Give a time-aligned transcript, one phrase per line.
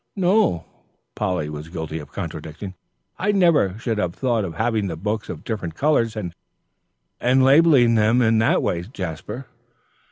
[0.15, 0.65] "No."
[1.13, 2.73] Polly was guilty of contradicting.
[3.19, 6.33] "I never should have thought of having the books of different colours and
[7.21, 9.45] labelling them in that way, Jasper."